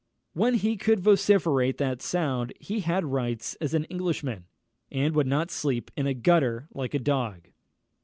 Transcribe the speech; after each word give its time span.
While 0.33 0.53
he 0.53 0.77
could 0.77 0.99
vociferate 1.01 1.77
that 1.77 2.01
sound, 2.01 2.53
he 2.59 2.79
had 2.79 3.05
rights 3.05 3.53
as 3.61 3.75
an 3.75 3.83
Englishman, 3.83 4.45
and 4.91 5.13
would 5.13 5.27
not 5.27 5.51
sleep 5.51 5.91
in 5.95 6.07
a 6.07 6.15
gutter, 6.15 6.67
like 6.73 6.95
a 6.95 6.97
dog! 6.99 7.49